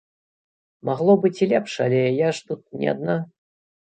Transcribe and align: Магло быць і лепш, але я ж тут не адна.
Магло 0.87 1.13
быць 1.25 1.41
і 1.45 1.47
лепш, 1.51 1.71
але 1.85 1.99
я 1.99 2.29
ж 2.39 2.47
тут 2.47 2.61
не 2.85 2.91
адна. 2.95 3.19